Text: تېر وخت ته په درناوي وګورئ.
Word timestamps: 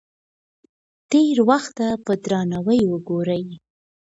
تېر 1.11 1.37
وخت 1.49 1.71
ته 1.79 1.87
په 2.05 2.13
درناوي 2.23 2.81
وګورئ. 2.91 3.43